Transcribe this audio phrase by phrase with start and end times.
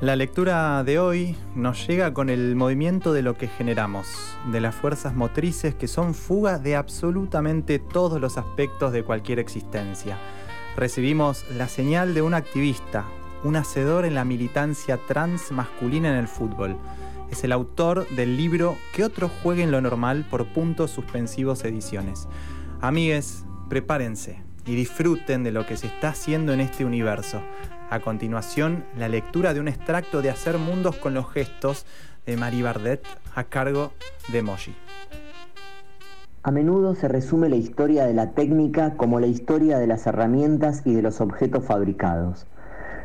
[0.00, 4.06] La lectura de hoy nos llega con el movimiento de lo que generamos,
[4.52, 10.16] de las fuerzas motrices que son fuga de absolutamente todos los aspectos de cualquier existencia.
[10.76, 13.06] Recibimos la señal de un activista,
[13.42, 16.76] un hacedor en la militancia trans masculina en el fútbol.
[17.32, 22.28] Es el autor del libro Que otros jueguen lo normal por puntos suspensivos ediciones.
[22.80, 27.40] Amigues, prepárense y disfruten de lo que se está haciendo en este universo.
[27.90, 31.86] A continuación, la lectura de un extracto de Hacer Mundos con los Gestos
[32.26, 33.02] de Marie Bardet
[33.34, 33.92] a cargo
[34.30, 34.76] de Moshi.
[36.42, 40.82] A menudo se resume la historia de la técnica como la historia de las herramientas
[40.84, 42.46] y de los objetos fabricados.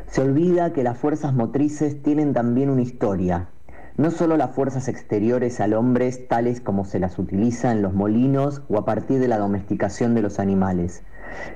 [0.06, 3.48] Se olvida que las fuerzas motrices tienen también una historia,
[3.96, 8.62] no solo las fuerzas exteriores al hombre tales como se las utiliza en los molinos
[8.68, 11.02] o a partir de la domesticación de los animales,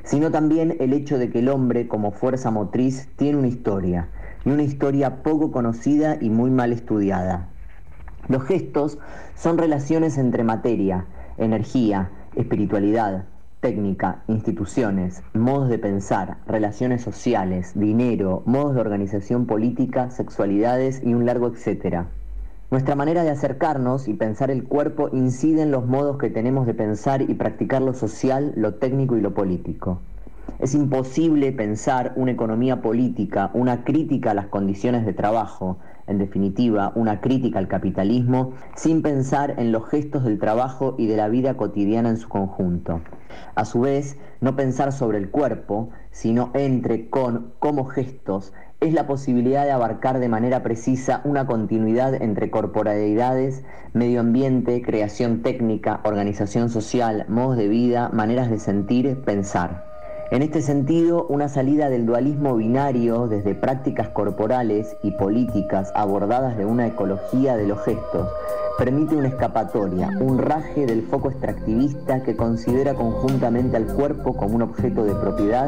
[0.05, 4.09] sino también el hecho de que el hombre como fuerza motriz tiene una historia,
[4.45, 7.48] y una historia poco conocida y muy mal estudiada.
[8.28, 8.98] Los gestos
[9.36, 11.06] son relaciones entre materia,
[11.39, 13.25] energía, espiritualidad,
[13.61, 21.27] técnica, instituciones, modos de pensar, relaciones sociales, dinero, modos de organización política, sexualidades y un
[21.27, 22.06] largo etcétera.
[22.70, 26.74] Nuestra manera de acercarnos y pensar el cuerpo incide en los modos que tenemos de
[26.74, 30.00] pensar y practicar lo social, lo técnico y lo político.
[30.58, 35.78] Es imposible pensar una economía política, una crítica a las condiciones de trabajo,
[36.09, 41.17] en definitiva, una crítica al capitalismo, sin pensar en los gestos del trabajo y de
[41.17, 43.01] la vida cotidiana en su conjunto.
[43.55, 49.09] A su vez, no pensar sobre el cuerpo, sino entre, con, como gestos, es la
[49.09, 56.70] posibilidad de abarcar de manera precisa una continuidad entre corporalidades, medio ambiente, creación técnica, organización
[56.70, 59.97] social, modos de vida, maneras de sentir, pensar.
[60.30, 66.66] En este sentido, una salida del dualismo binario desde prácticas corporales y políticas abordadas de
[66.66, 68.28] una ecología de los gestos
[68.76, 74.62] permite una escapatoria, un raje del foco extractivista que considera conjuntamente al cuerpo como un
[74.62, 75.67] objeto de propiedad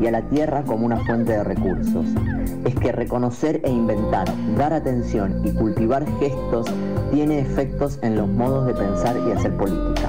[0.00, 2.06] y a la tierra como una fuente de recursos.
[2.64, 6.66] Es que reconocer e inventar, dar atención y cultivar gestos
[7.12, 10.08] tiene efectos en los modos de pensar y hacer política.